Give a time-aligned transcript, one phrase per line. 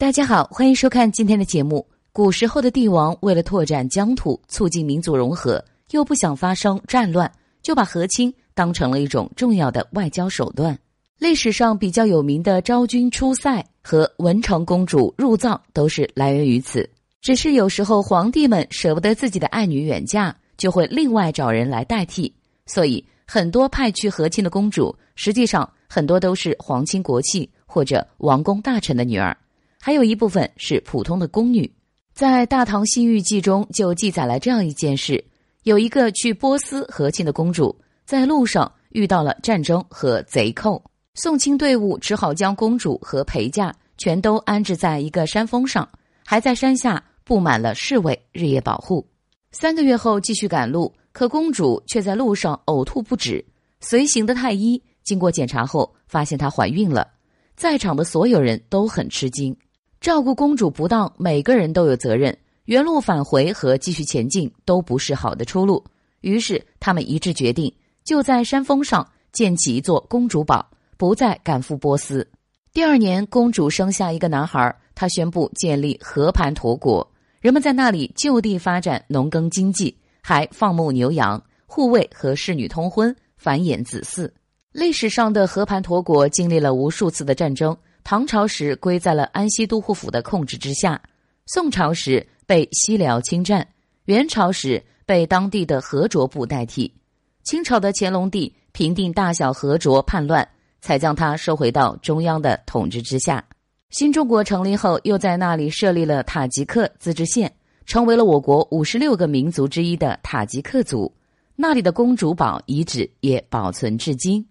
[0.00, 1.84] 大家好，欢迎收看今天的节目。
[2.12, 7.28] 古时候的帝王为了拓展疆土、促进民族融合，又不想发生战乱，
[7.62, 10.78] 就把和亲当成了一种重要的外交手段。
[11.18, 16.88] 历史上比较有名的昭君出塞和文成公主入藏，都是来源于此。
[17.20, 22.32] 只是有时候皇帝们舍不得自己的爱女远嫁，就会另外找人来代替。
[22.66, 29.36] 所以很多派去和亲的公主，实际上很多都是皇亲国戚或者王公大臣的女儿，
[29.88, 31.72] 还有一部分是普通的宫女。
[32.12, 35.24] 在《大唐西域记》中就记载了这样一件事：
[35.62, 37.74] 有一个去波斯和亲的公主，
[38.04, 40.84] 在路上遇到了战争和贼寇。
[41.14, 45.88] 送亲队伍只好将公主和陪嫁全都安置在一个山峰上，
[46.22, 49.08] 还在山下布满了侍卫，日夜保护。
[49.52, 53.42] 三个月后继续赶路，可公主却在路上呕吐不止。
[53.80, 57.08] 随行的太医经过检查后，发现她怀孕了。
[57.56, 59.56] 在场的所有人都很吃惊，
[60.08, 62.34] 照顾公主不当，每个人都有责任。
[62.64, 65.84] 原路返回和继续前进都不是好的出路，
[66.22, 67.70] 于是他们一致决定，
[68.04, 70.66] 就在山峰上建起一座公主堡。
[70.96, 72.26] 不再赶赴波斯。
[72.72, 77.06] 第二年，公主生下一个男孩，她宣布建立和盘陀国，
[77.42, 84.26] 人们在那里就地发展农耕经济，还放牧牛羊，护卫和侍女通婚，繁衍子嗣。
[84.72, 87.76] 历史上的和盘陀国经历了无数次的战争，
[88.10, 90.98] 唐朝时归在了安西都护府的控制之下，
[91.44, 93.68] 宋朝时被西辽侵占，
[94.06, 96.90] 元朝时被当地的和卓部代替，
[97.44, 100.48] 清朝的乾隆帝平定大小和卓叛乱。
[100.80, 103.44] 才将它收回到中央的统治之下。
[103.90, 107.52] 新中国成立后，又在那里设立了塔吉克自治县，
[107.84, 111.12] 成为了我国五十六个民族之一的塔吉克族。
[111.56, 114.42] 那里的公主堡遗址也保存至今。